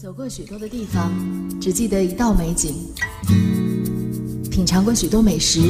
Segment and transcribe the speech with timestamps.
[0.00, 1.10] 走过许多的地方，
[1.60, 2.72] 只记得一道美景；
[4.48, 5.60] 品尝过许多美食，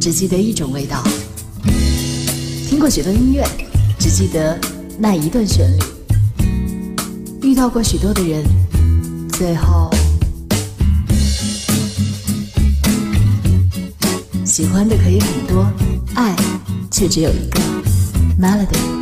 [0.00, 0.98] 只记得一种味道；
[2.68, 3.46] 听过许多音乐，
[3.96, 4.58] 只记得
[4.98, 5.84] 那一段旋律；
[7.46, 8.44] 遇到过许多的人，
[9.34, 9.88] 最后
[14.44, 15.64] 喜欢的可以很多，
[16.16, 16.34] 爱
[16.90, 17.60] 却只有一个。
[18.36, 18.99] Melody。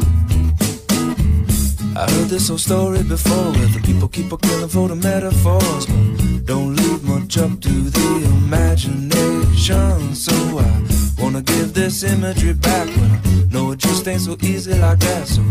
[1.98, 5.86] I heard this whole story before where the people keep on killing for the metaphors.
[5.86, 10.14] But don't leave much up to the imagination.
[10.14, 10.82] So I
[11.20, 15.26] wanna give this imagery back, but I know it just ain't so easy like that.
[15.26, 15.42] So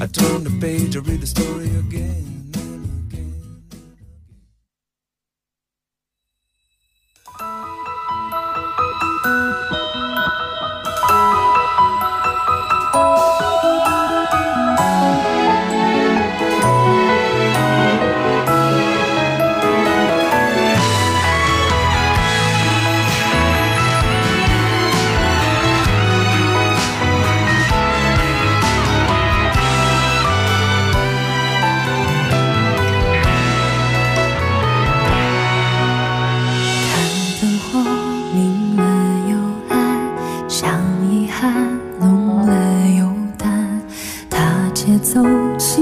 [0.00, 2.27] I turn the page to read the story again.
[45.02, 45.77] 走。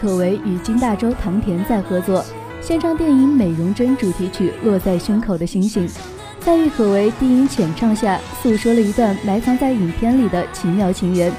[0.02, 2.24] 可唯与金大洲、唐田在合作，
[2.62, 5.86] 献唱电影《美容针》主题曲《落在胸口的星星》。
[6.40, 11.30] 在郁可唯低音浅唱下，诉说了一段埋藏在影片里的奇妙情缘，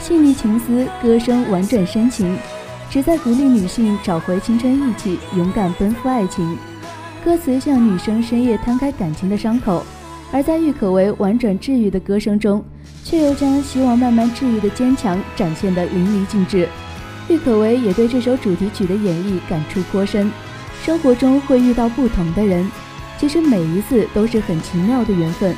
[0.00, 2.36] 细腻情思，歌声婉转深情，
[2.90, 6.58] 旨在鼓励女性找回青春意气，勇敢奔赴爱情。
[7.24, 9.84] 歌词向女生深夜摊开感情的伤口，
[10.32, 12.64] 而在郁可唯婉转治愈的歌声中，
[13.04, 16.68] 却又将希望慢慢治愈的坚强展现得淋漓尽致。
[17.28, 20.30] 郁可唯也对这首主题曲的演绎感触颇深。
[20.82, 22.68] 生活中会遇到不同的人，
[23.18, 25.54] 其实每一次都是很奇妙的缘分。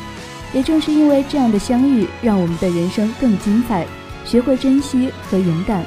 [0.53, 3.87] 也正是因为这样的相遇，让我们的人生更精彩，
[4.25, 5.85] 学会珍惜和勇敢。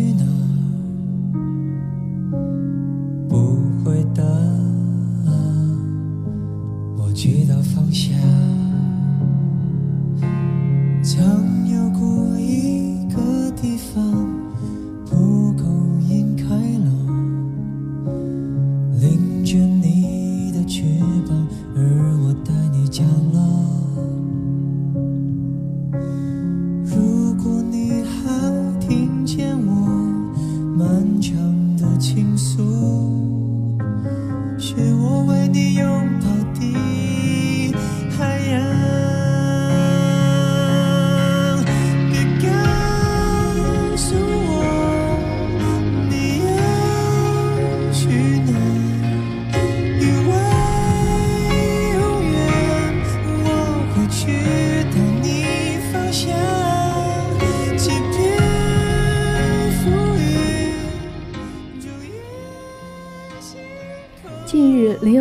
[0.00, 0.29] une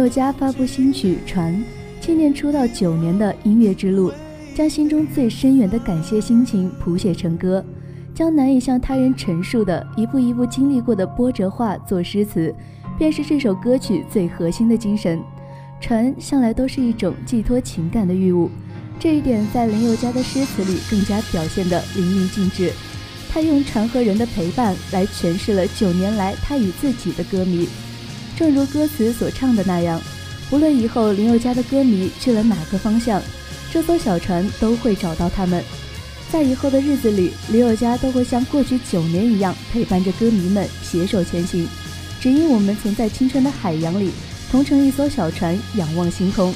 [0.10, 1.54] 家发布新曲《船》，
[2.06, 4.12] 纪念出道九年的音乐之路，
[4.56, 7.64] 将心中最深远的感谢心情谱写成歌，
[8.14, 12.54] 将难以向他人陈述的一步一步经历过的波折化作诗词，
[12.98, 15.22] 便是这首歌曲最核心的精神。
[15.80, 18.50] 船向来都是一种寄托情感的欲物，
[19.00, 22.72] 这一点在林宥嘉的诗词里更加表现得淋漓尽致。
[23.32, 27.70] 他用船和人的陪伴来诠释了九年来他与自己的歌迷。
[28.40, 30.00] 正如歌词所唱的那样，
[30.50, 33.22] 不论以后林宥嘉的歌迷去了哪个方向，
[33.70, 35.62] 这艘小船都会找到他们。
[36.32, 41.68] 在以后的日子里，林宥嘉都会像过去九年一样，陪伴着歌迷们携手前行。
[42.22, 44.10] 只因我们曾在青春的海洋里，
[44.50, 46.54] 同乘一艘小船，仰望星空。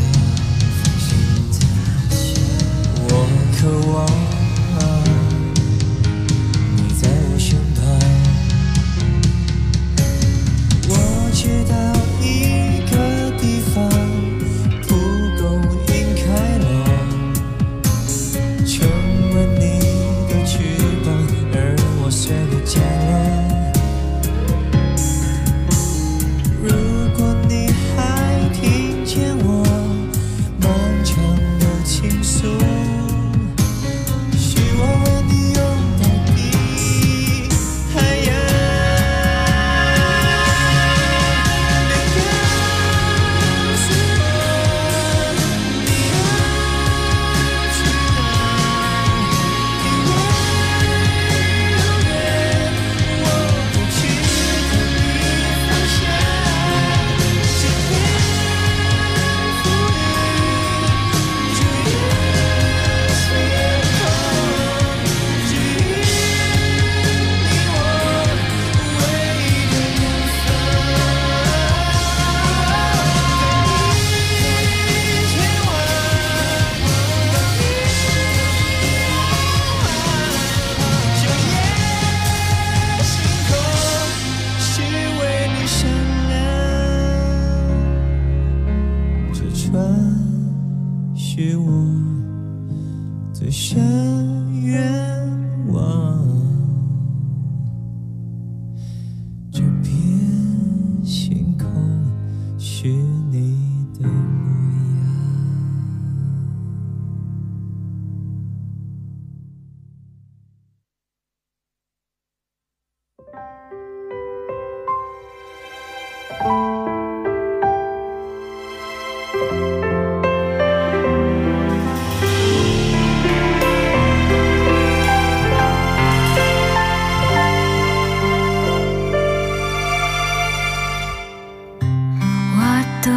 [133.02, 133.10] 多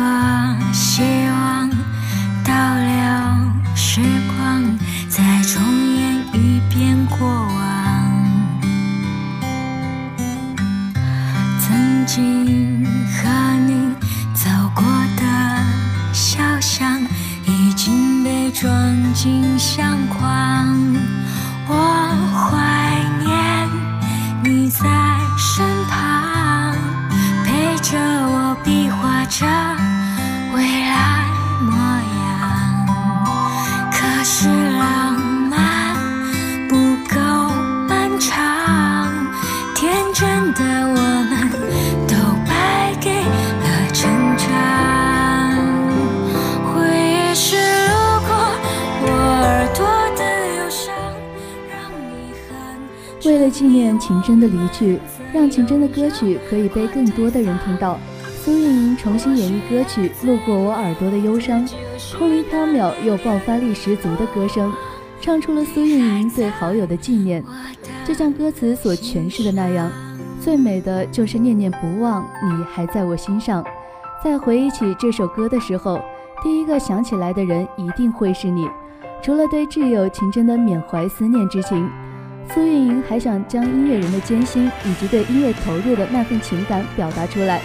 [0.74, 1.70] 希望
[2.44, 3.38] 到了
[3.76, 4.02] 时
[4.36, 4.64] 光，
[5.08, 7.86] 再重演一遍过往。
[11.60, 13.94] 曾经和你
[14.34, 14.84] 走过
[15.18, 15.24] 的
[16.14, 17.00] 小巷，
[17.46, 18.68] 已经被装
[19.14, 19.44] 进。
[53.58, 55.00] 纪念秦真的离去，
[55.32, 57.98] 让秦真的歌曲可以被更多的人听到。
[58.44, 61.66] 苏运莹重新演绎歌曲《路过我耳朵的忧伤》，
[62.18, 64.70] 空灵飘渺又爆发力十足的歌声，
[65.22, 67.42] 唱出了苏运莹对好友的纪念。
[68.04, 69.90] 就像歌词所诠释的那样，
[70.44, 73.64] 最美的就是念念不忘，你还在我心上。
[74.22, 76.02] 在回忆起这首歌的时候，
[76.44, 78.68] 第一个想起来的人一定会是你。
[79.24, 81.90] 除了对挚友秦真的缅怀思念之情。
[82.54, 87.62] 苏运莹还想将音乐人的艰辛以及对音乐投入的那份情感表达出来，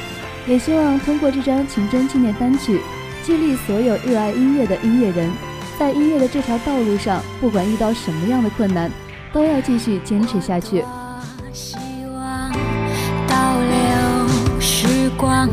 [0.47, 2.81] 也希望通过这张情真纪念单曲，
[3.23, 5.31] 激励所有热爱音乐的音乐人，
[5.79, 8.91] 在音乐的这条道路上，不管遇到什么样的困难，
[9.33, 10.83] 都要继续坚持下去。
[11.53, 11.77] 希
[12.15, 12.51] 望
[13.29, 14.29] 倒流
[14.61, 15.49] 时光。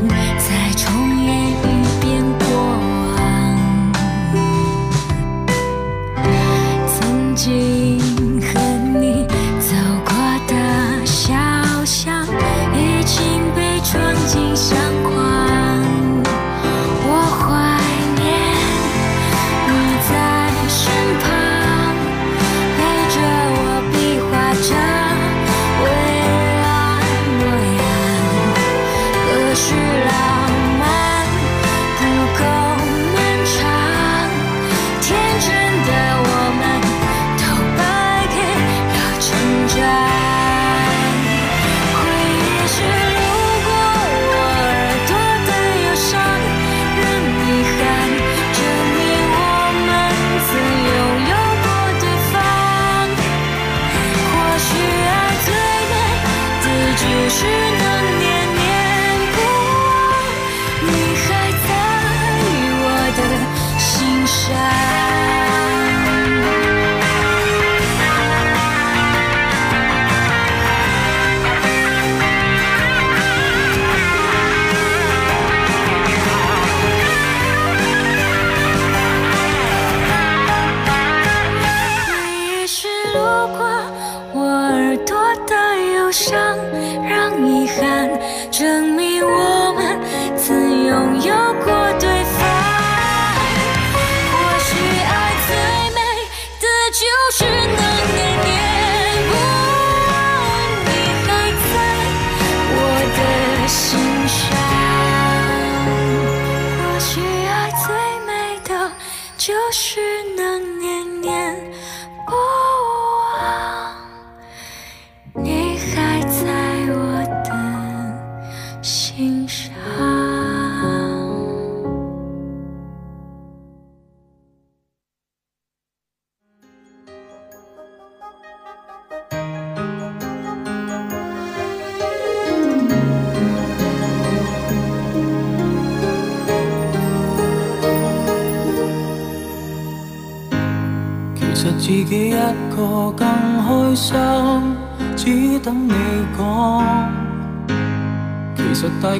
[14.38, 15.17] 影像。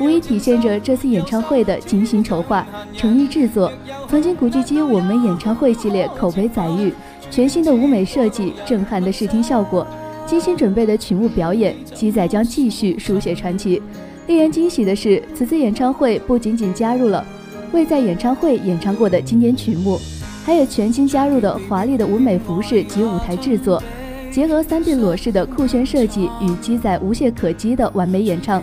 [0.00, 3.70] 无疑体现着这次演唱会的精心筹划、诚意制作。
[4.08, 6.92] 曾经古巨基我们演唱会系列口碑载誉，
[7.30, 9.86] 全新的舞美设计、震撼的视听效果、
[10.26, 13.82] 精心准备的曲目表演，基仔将继续书写传奇。
[14.26, 17.24] 令人惊喜的是，此次演唱会不仅仅加入了
[17.72, 19.98] 未在演唱会演唱过的经典曲目，
[20.44, 23.82] 还有全新加入的华丽的舞美服饰及舞台制作，
[24.30, 28.62] 结合 3D 裸视的酷炫设计与基仔无懈可击的完美演唱。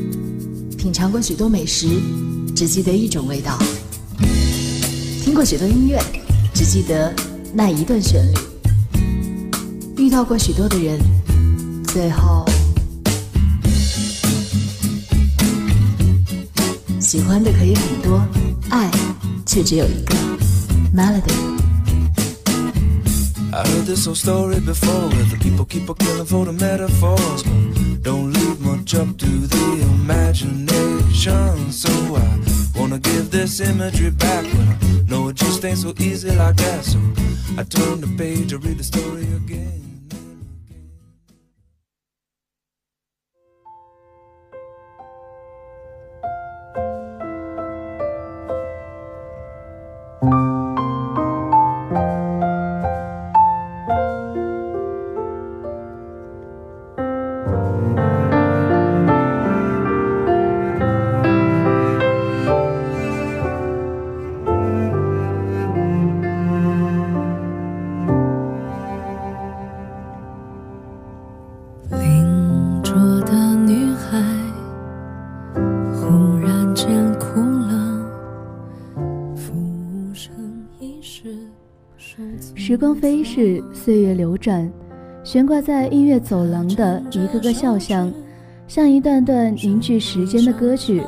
[0.81, 1.85] 品尝过许多美食，
[2.55, 3.51] 只记得一种味道；
[5.23, 5.99] 听过许多音乐，
[6.55, 7.13] 只记得
[7.53, 8.37] 那一段旋律；
[9.95, 10.99] 遇到过许多的人，
[11.83, 12.43] 最后
[16.99, 18.19] 喜欢的可以很多，
[18.71, 18.89] 爱
[19.45, 20.15] 却只有一个。
[20.97, 21.61] Melody。
[28.85, 31.71] jump, to the imagination.
[31.71, 32.41] So I
[32.79, 36.85] wanna give this imagery back, but I know it just ain't so easy like that.
[36.85, 36.99] So
[37.57, 39.80] I turn the page, I read the story again.
[82.81, 84.67] 光飞逝，岁月流转，
[85.23, 88.11] 悬挂在音乐走廊的一个个肖像，
[88.67, 91.03] 像一段段凝聚时间的歌曲，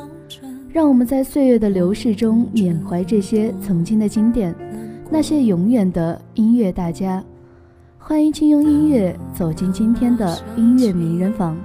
[0.72, 4.54] 让我们在岁月的流逝中缅怀这些曾经的经典，
[5.10, 7.20] 那些永远的音乐大家。
[7.98, 11.56] 欢迎轻拥音乐走进今天的音乐名人坊。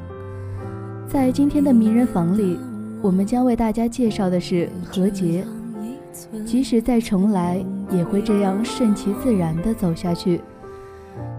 [1.08, 2.58] 在今天的名人房里，
[3.04, 5.46] 我们将为大家介绍的是何洁。
[6.48, 7.64] 即使再重来。
[7.92, 10.40] 也会这样顺其自然地走下去。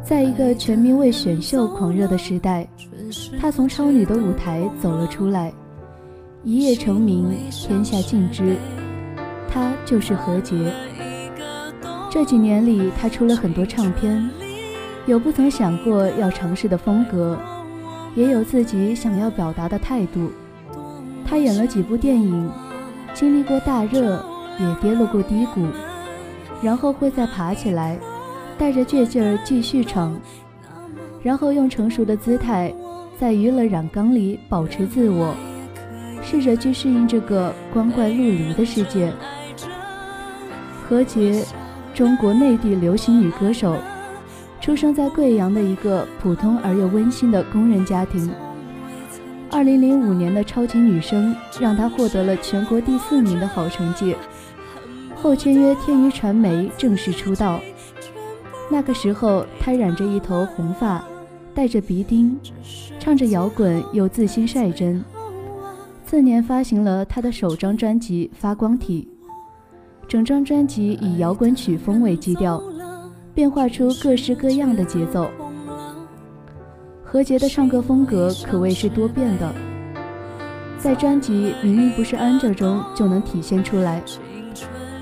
[0.04, 2.66] 在一个全民为选秀狂热的时代，
[3.40, 5.52] 他从超女的舞台走了出来，
[6.42, 8.56] 一夜成名，天下尽知。
[9.48, 10.72] 他就是何洁。
[12.10, 14.28] 这几年里，他出了很多唱片，
[15.06, 17.36] 有不曾想过要尝试的风格，
[18.16, 20.30] 也有自己想要表达的态度。
[21.26, 22.50] 他演了几部电影，
[23.14, 24.24] 经历过大热，
[24.58, 25.66] 也跌落过低谷。
[26.62, 27.98] 然后会再爬起来，
[28.58, 30.18] 带着倔劲儿继续唱，
[31.22, 32.72] 然后用成熟的姿态，
[33.18, 35.34] 在娱乐染缸里保持自我，
[36.22, 39.10] 试着去适应这个光怪陆离的世界。
[40.86, 41.42] 何洁，
[41.94, 43.76] 中国内地流行女歌手，
[44.60, 48.30] 出生在贵阳的一个普通而又温馨的工人家庭。
[49.52, 54.14] 二零零五年的超级女声，让她获得了全国第四名的好成绩。
[55.22, 57.60] 后签约天娱传媒正式出道，
[58.70, 61.04] 那个时候他染着一头红发，
[61.54, 62.34] 戴着鼻钉，
[62.98, 65.04] 唱着摇滚又自信率真。
[66.06, 69.06] 次年发行了他的首张专辑《发光体》，
[70.08, 72.60] 整张专辑以摇滚曲风为基调，
[73.34, 75.30] 变化出各式各样的节奏。
[77.04, 79.52] 何洁的唱歌风格可谓是多变的，
[80.78, 84.02] 在专辑明明不是安着中就能体现出来。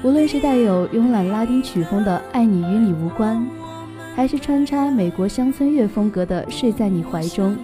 [0.04, 3.36] 无论是带有慵懒拉丁曲风的《爱你与你无关》，
[4.14, 7.56] 还是穿插美国乡村乐风格的《睡在你怀中》，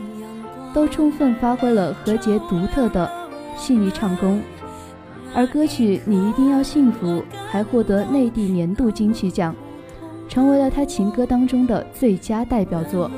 [0.75, 3.09] 都充分发挥了何洁独特的
[3.57, 4.40] 细腻唱功。
[5.33, 7.07] 而歌曲《你一定要幸福》
[7.49, 9.55] 还获得内地年度金曲奖，
[10.29, 13.09] 成为了他情歌当中的最佳代表作。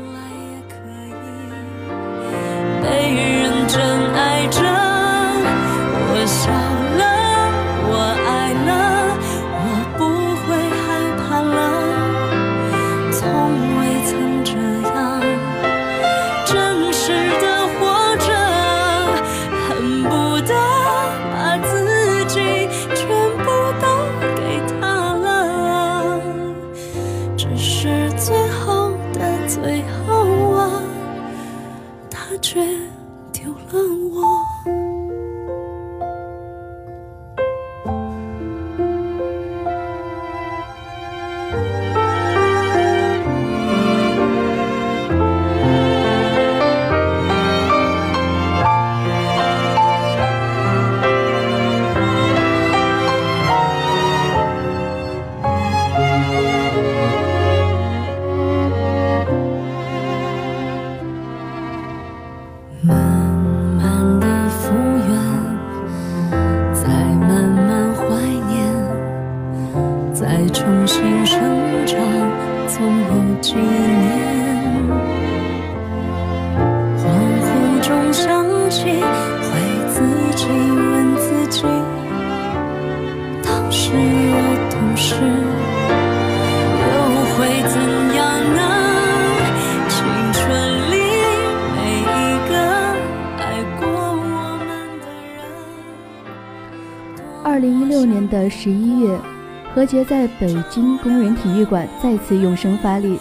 [99.77, 103.19] 何洁在北京工人体育馆再次用声发力，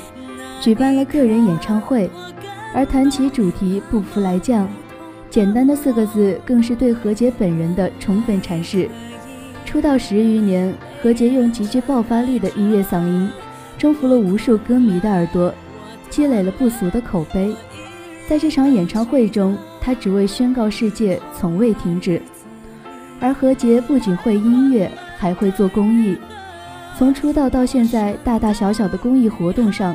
[0.62, 2.10] 举办了个人演唱会。
[2.74, 4.65] 而谈起主题“不服来犟”，
[5.30, 8.88] 简单的四个字更是对何洁本人的充分阐释。
[9.65, 13.30] 出道十余年，何洁用极具爆发力的音乐嗓音，
[13.78, 15.54] 征服了无数歌迷的耳朵，
[16.10, 17.54] 积累了不俗的口碑。
[18.30, 22.22] 在这场演唱会中，他只为宣告世界从未停止。
[23.20, 26.15] 而何洁不仅会音乐，还会做公益。
[26.97, 29.93] 从出道到现在，大大小小的公益活动上，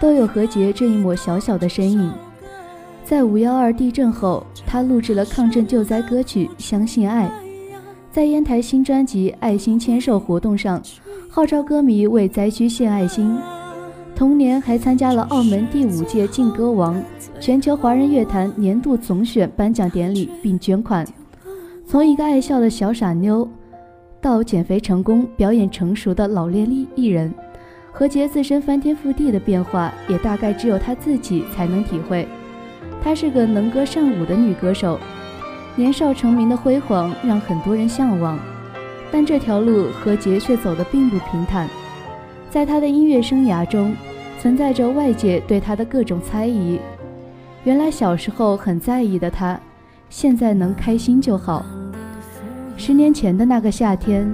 [0.00, 2.10] 都有何洁这一抹小小的身影。
[3.04, 7.26] 在5.12地震后，她录制了抗震救灾歌曲《相信爱》；
[8.10, 10.80] 在烟台新专辑爱心签售活动上，
[11.28, 13.36] 号召歌迷为灾区献爱心。
[14.16, 17.00] 同年，还参加了澳门第五届劲歌王
[17.38, 21.06] 全球华人乐坛年度总选颁奖典礼并捐款。
[21.86, 23.46] 从一个爱笑的小傻妞。
[24.20, 27.32] 到减肥成功、表演成熟的老练力艺人，
[27.92, 32.26] 何洁自身翻天覆地的变化，也大概只有她自己才能体会。
[33.02, 34.98] 她是个能歌善舞的女歌手，
[35.76, 38.38] 年少成名的辉煌让很多人向往，
[39.12, 41.68] 但这条路何洁却走得并不平坦。
[42.50, 43.94] 在她的音乐生涯中，
[44.40, 46.78] 存在着外界对她的各种猜疑。
[47.64, 49.58] 原来小时候很在意的她，
[50.10, 51.64] 现在能开心就好。
[52.78, 54.24] 十年前的那个夏天，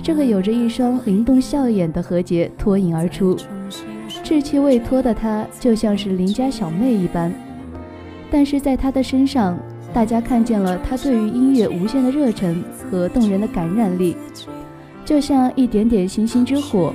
[0.00, 3.36] 这个有着一双灵动笑眼的何洁脱颖而出。
[4.22, 7.30] 稚气未脱的她，就像是邻家小妹一般。
[8.30, 9.58] 但是在她的身上，
[9.92, 14.16] 大家看见了她对于音乐无限的热忱和动人的感染力，
[15.04, 16.94] 就像一点点星星之火，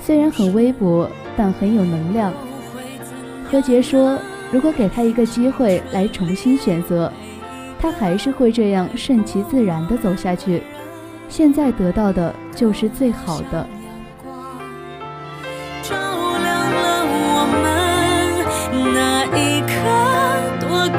[0.00, 2.32] 虽然很微薄，但很有能量。
[3.48, 4.18] 何洁说
[4.50, 7.10] ：“如果给她一个机会来重新选择。”
[7.82, 10.62] 他还是会这样顺其自然地走下去，
[11.28, 13.66] 现在得到的就是最好的。
[15.82, 20.98] 照亮了我们那一刻多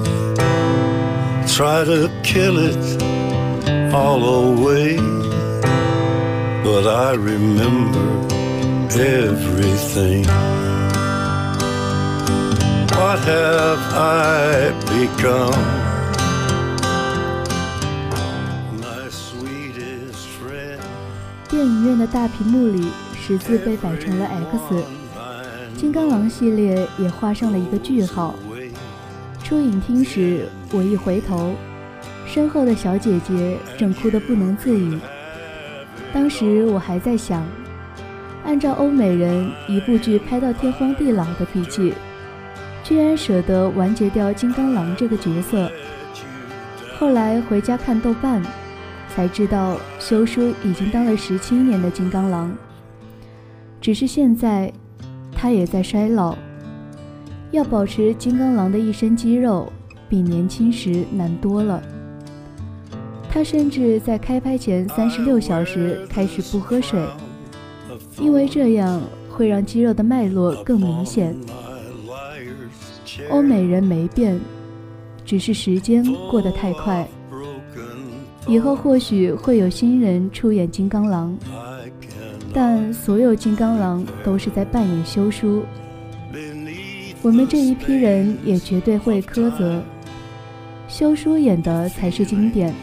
[1.57, 2.77] try to kill it
[3.93, 4.95] all away
[6.63, 8.05] but i remember
[9.19, 10.23] everything
[12.97, 15.61] what have i become
[18.81, 20.79] my sweetest friend
[21.49, 22.87] 电影院的大屏幕里
[23.21, 24.83] 十字被摆成了 x
[25.77, 28.33] 金刚狼系列也画上了一个句号
[29.51, 31.53] 出影厅时，我一回头，
[32.25, 34.97] 身后的小姐姐正哭得不能自已。
[36.13, 37.45] 当时我还在想，
[38.45, 41.93] 按照欧美人一部剧拍到天荒地老的脾气，
[42.81, 45.69] 居然舍得完结掉金刚狼这个角色。
[46.97, 48.41] 后来回家看豆瓣，
[49.13, 52.55] 才知道休叔已经当了十七年的金刚狼，
[53.81, 54.71] 只是现在
[55.35, 56.37] 他也在衰老。
[57.51, 59.71] 要保持金刚狼的一身肌肉，
[60.09, 61.81] 比年轻时难多了。
[63.29, 67.05] 他甚至在开拍前三十六小时开始不喝水，
[68.19, 71.35] 因为这样会让肌肉的脉络更明显。
[73.29, 74.39] 欧美人没变，
[75.25, 77.05] 只是时间过得太快。
[78.47, 81.37] 以后或许会有新人出演金刚狼，
[82.53, 85.61] 但所有金刚狼都是在扮演修书，
[87.23, 89.79] 我们这一批人也绝对会苛责，
[90.87, 92.73] 修书演的才是经典。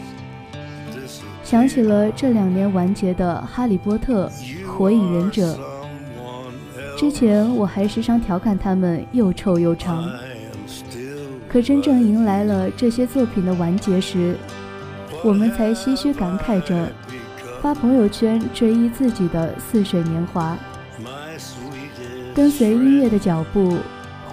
[1.43, 4.27] 想起了这两年完结的《哈利波特》
[4.65, 5.59] 《火影忍者》，
[6.97, 10.09] 之前我还时常调侃他们又臭又长。
[11.49, 14.35] 可真正迎来了这些作品的完结时，
[15.21, 16.89] 我们才唏嘘感慨着，
[17.61, 20.57] 发朋友圈追忆自己的似水年华，
[22.33, 23.77] 跟随音乐的脚步。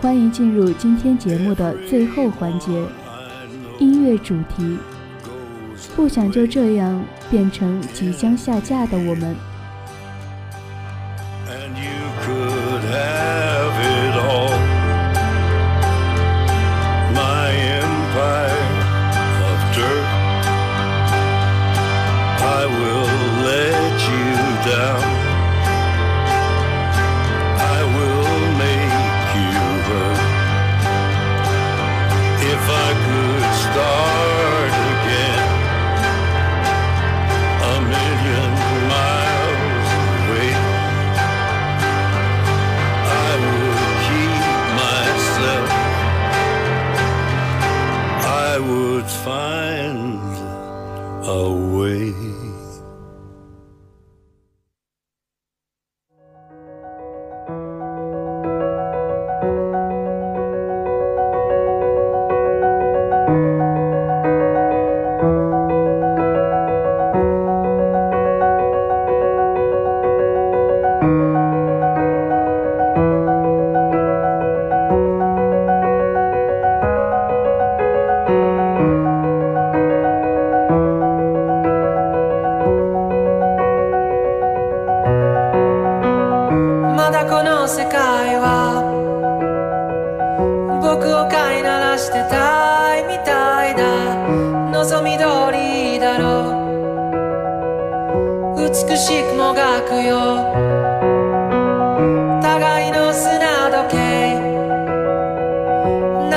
[0.03, 2.87] 欢迎进入今天节目的最后环节，
[3.79, 4.79] 音乐主题。
[5.95, 9.56] 不想就这样变成即将下架的我们。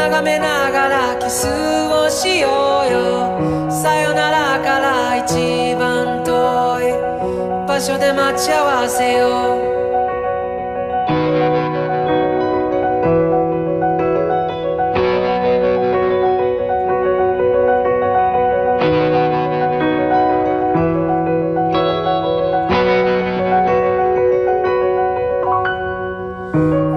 [0.08, 3.28] 眺めながらキスをしようよ
[3.70, 6.32] さよならから一番遠
[6.82, 6.94] い
[7.68, 9.60] 場所で待ち合わせよう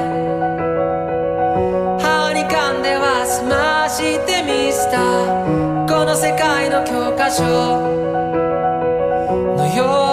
[2.03, 5.25] 歯に噛んでは済ましてみせた
[5.87, 7.43] この世界の教科書
[9.59, 10.12] のよう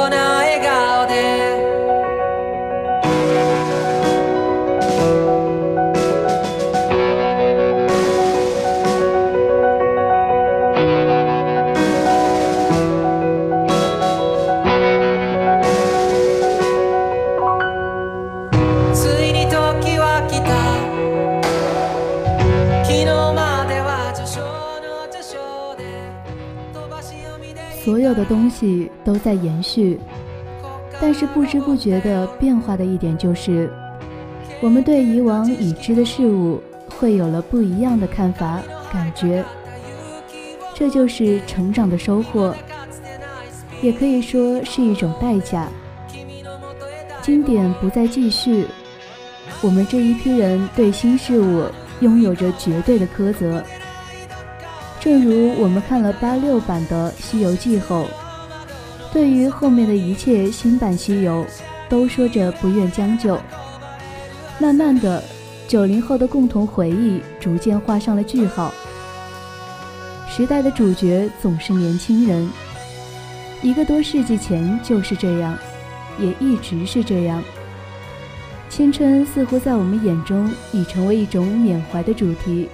[28.10, 30.00] 所有的东西都在延续，
[31.00, 33.72] 但是不知不觉的变化的一点就是，
[34.62, 36.60] 我们对以往已知的事物
[36.98, 39.46] 会有了不一样的看法、感觉。
[40.74, 42.52] 这就是成长的收获，
[43.80, 45.68] 也可以说是一种代价。
[47.22, 48.66] 经典不再继续，
[49.62, 51.64] 我们这一批人对新事物
[52.00, 53.64] 拥有着绝对的苛责。
[55.00, 58.06] 正如我们看了八六版的《西游记》后，
[59.14, 61.46] 对于后面的一切新版《西游》，
[61.90, 63.40] 都说着不愿将就。
[64.60, 65.24] 慢慢的，
[65.70, 68.74] 九零后的共同回忆逐渐画上了句号。
[70.28, 72.50] 时代的主角总是年轻人，
[73.62, 75.58] 一个多世纪前就是这样，
[76.20, 77.42] 也一直是这样。
[78.68, 82.68] 青春似乎在我们眼中已成为一种缅怀的主题。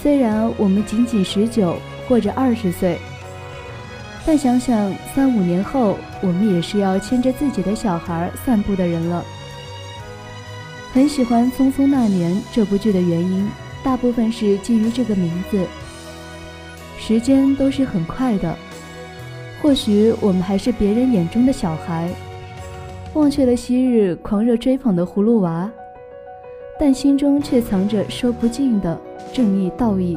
[0.00, 1.74] 虽然我们仅仅十九
[2.08, 2.96] 或者二十岁，
[4.24, 9.24] 但想想三五年后，我们也是要牵着自己的小孩散步的人了。
[10.92, 13.48] 很喜欢《匆匆那年》这部剧的原因，
[13.82, 15.66] 大部分是基于这个名字。
[16.96, 18.54] 时间都是很快的，
[19.60, 22.08] 或许我们还是别人眼中的小孩，
[23.14, 25.68] 忘却了昔日狂热追捧的葫芦娃。
[26.78, 28.98] 但心中却藏着说不尽的
[29.34, 30.16] 正义道义。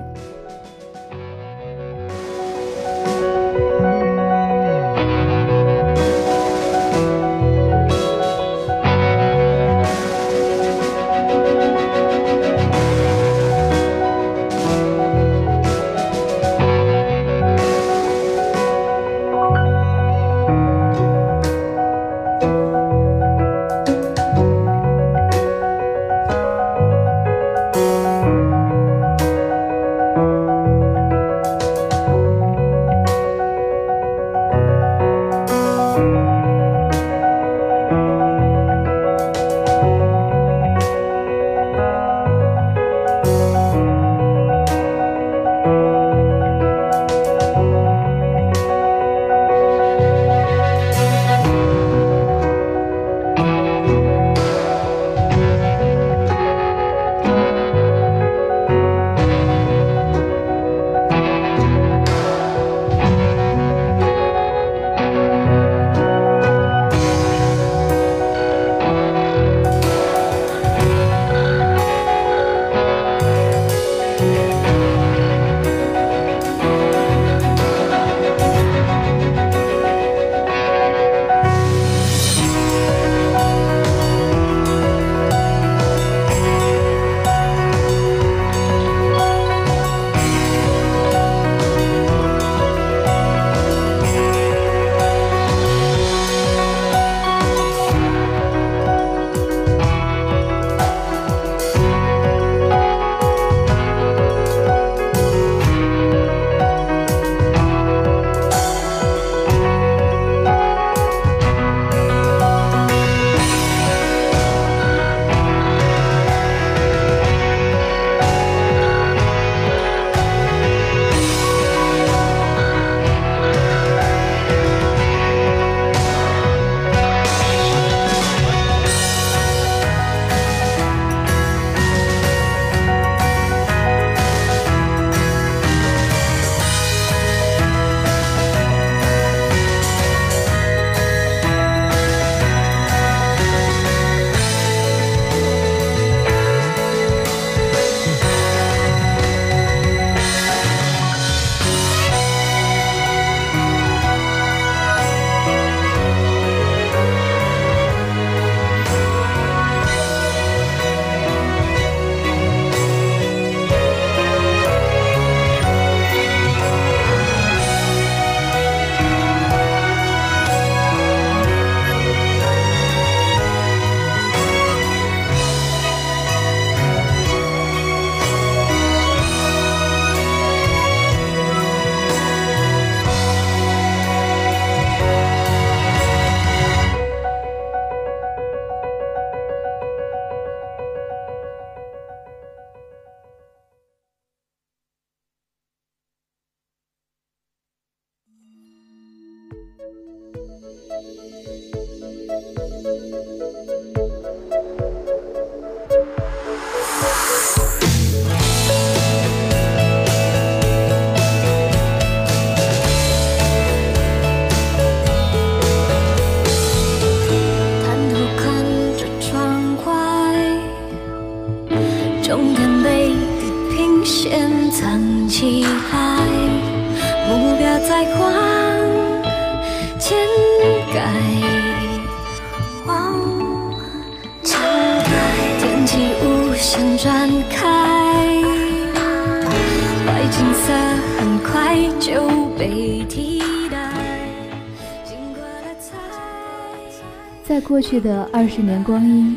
[247.81, 249.35] 过去的二十年光阴，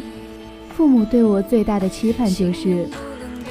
[0.76, 2.86] 父母对我最大的期盼就是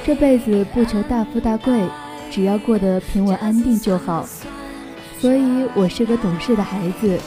[0.06, 1.80] 这辈子不求大富大贵，
[2.30, 4.24] 只要过得平稳安定就好。
[5.18, 7.18] 所以我是个懂事的孩子，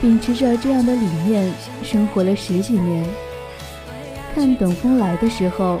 [0.00, 1.48] 秉持着这样的理念
[1.84, 3.06] 生活了十几年。
[4.34, 5.78] 看《等风来》的时候，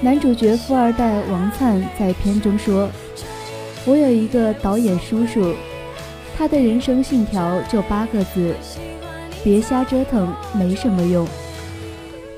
[0.00, 2.88] 男主角富二代王灿在片中说
[3.84, 5.54] ：“我有一个导演叔叔，
[6.38, 8.54] 他的人生信条就八个字。”
[9.42, 11.26] 别瞎折腾，没什么用。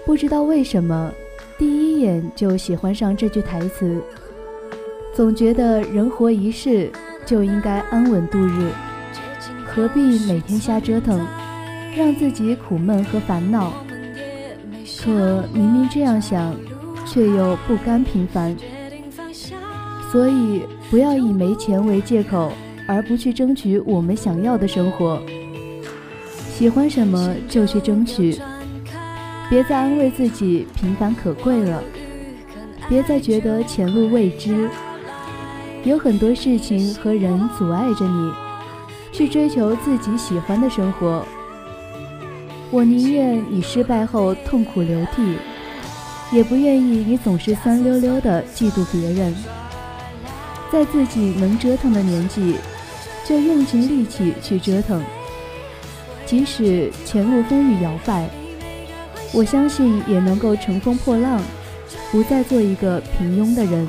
[0.07, 1.11] 不知道为什么，
[1.59, 4.01] 第一眼就喜欢上这句台词。
[5.15, 6.91] 总觉得人活一世
[7.27, 8.71] 就应该安稳度日，
[9.67, 11.27] 何必每天瞎折腾，
[11.97, 13.73] 让自己苦闷和烦恼。
[15.03, 16.55] 可明明这样想，
[17.05, 18.57] 却又不甘平凡。
[20.11, 22.53] 所以，不要以没钱为借口，
[22.87, 25.21] 而不去争取我们想要的生活。
[26.63, 28.39] 喜欢什么就去争取，
[29.51, 31.83] 别再安慰自己平凡可贵了，
[32.89, 34.71] 别再觉得前路未知，
[35.83, 38.33] 有很多事情和人阻碍着你
[39.11, 41.27] 去追求自己喜欢的生活。
[42.71, 45.37] 我宁愿你失败后痛苦流涕，
[46.31, 49.35] 也不愿意你总是酸溜溜的嫉妒别人。
[50.71, 52.55] 在自己能折腾的年纪，
[53.27, 55.03] 就用尽力气去折腾。
[56.33, 58.27] 即使前路风雨摇摆，
[59.35, 61.39] 我相信也能够乘风破浪，
[62.11, 63.87] 不再做一个平庸的人。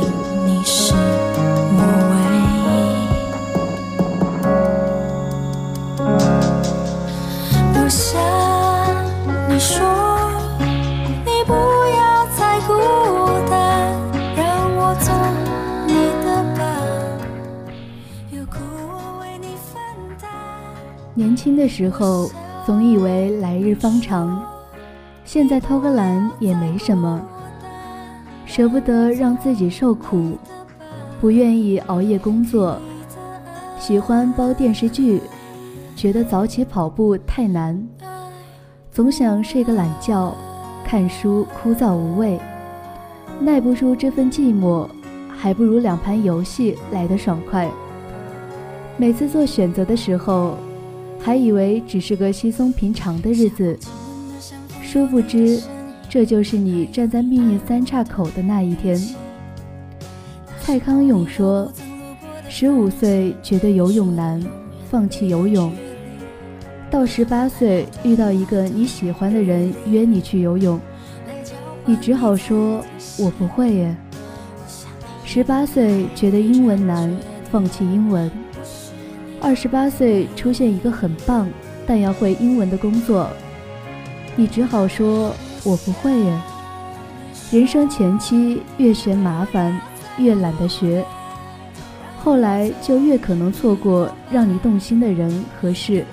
[0.45, 0.93] 你是
[1.73, 2.41] 无畏。
[7.73, 8.17] 留下
[9.49, 9.81] 你说，
[11.25, 11.53] 你不
[11.95, 12.75] 要再孤
[13.49, 13.91] 单，
[14.35, 15.11] 让我做
[15.87, 17.75] 你的伴，
[18.31, 18.57] 有苦
[18.89, 20.29] 我为你分担。
[21.15, 22.29] 年轻的时候。
[22.65, 24.41] 总以为来日方长，
[25.25, 27.21] 现在偷个懒也没什么，
[28.45, 30.37] 舍不得让自己受苦，
[31.19, 32.79] 不愿意熬夜工作，
[33.77, 35.21] 喜欢煲电视剧，
[35.97, 37.77] 觉得早起跑步太难，
[38.89, 40.33] 总想睡个懒觉，
[40.85, 42.39] 看书枯燥无味，
[43.41, 44.87] 耐不住这份寂寞，
[45.37, 47.69] 还不如两盘游戏来的爽快。
[48.95, 50.57] 每次做选择的时候。
[51.23, 53.79] 还以为只是个稀松平常的日子，
[54.81, 55.57] 殊不知，
[56.09, 59.01] 这就是你站在命运三岔口的那一天。
[60.61, 61.71] 蔡康永说，
[62.49, 64.37] 十五岁觉得游泳难，
[64.91, 65.71] 放弃游泳；
[66.91, 70.77] 到十八岁遇到一个你喜欢的人约你去游泳，
[71.85, 72.83] 你只好说
[73.17, 73.95] 我不会耶。
[75.23, 77.09] 十八岁觉得英文难，
[77.49, 78.29] 放弃英文。
[79.45, 81.49] 二十八岁出现一个很棒，
[81.85, 83.29] 但要会英文的工作，
[84.37, 85.35] 你只好说
[85.65, 86.13] ：“我不会。”
[87.51, 89.77] 人生前期越嫌麻烦，
[90.17, 91.03] 越懒得学，
[92.23, 96.05] 后来就越可能错过让你动心的人和事，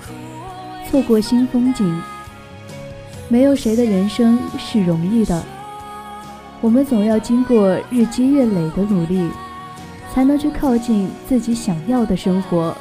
[0.90, 2.02] 错过新风景。
[3.28, 5.40] 没有谁的人生是容易的，
[6.60, 9.30] 我们总要经过日积月累的努力，
[10.12, 12.74] 才能去靠近自己想要的生活。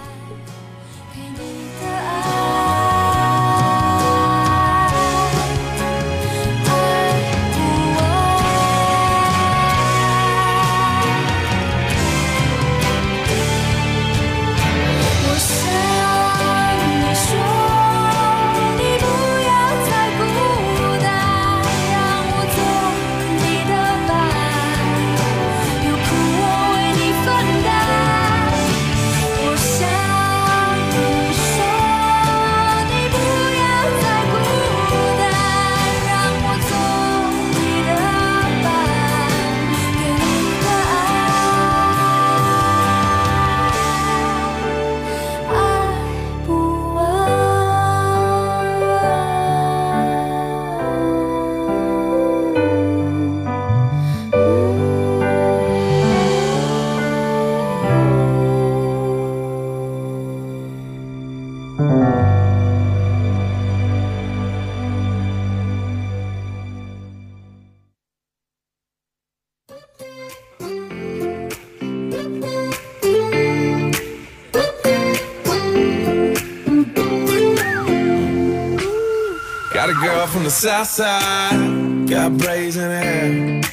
[80.60, 83.64] Southside, got braids in hair.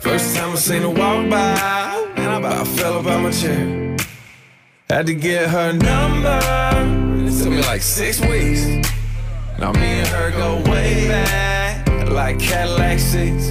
[0.00, 3.96] First time I seen her walk by, and I about fell up my chair.
[4.88, 8.64] Had to get her number, it took me like six weeks.
[9.60, 13.50] Now me and her go way back, like Cadillac seats.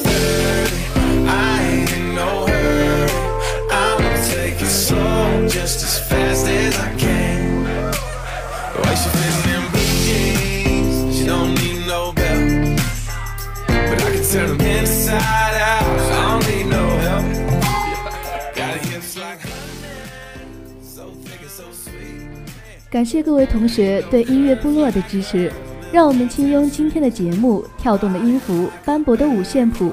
[22.95, 25.51] 感谢各位同学对音乐部落的支持，
[25.91, 29.91] 让我们轻拥今天的节目，跳动的音符，斑驳的五线谱，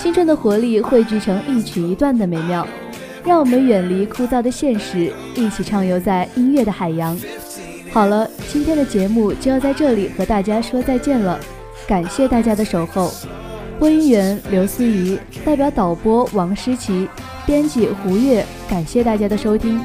[0.00, 2.66] 青春的活力汇聚成一曲一段的美妙，
[3.24, 7.16] 让我们远离枯燥的现实，一起畅游在音乐的海洋。
[7.92, 11.38] 好了，今天的节目就要在这里和大家说再见了，
[11.86, 13.12] 感谢大家的守候。
[13.78, 17.06] 播音员刘思怡代表导播王诗琪，
[17.46, 19.80] 编辑胡月，感谢大家的收听，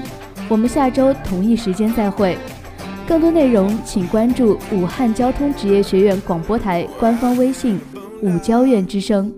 [0.50, 2.36] 我们下周同一时间再会。
[3.08, 7.80] 更多内容，请关注武汉交通职业学院广播台官方微信
[8.22, 9.32] “武交院之声”。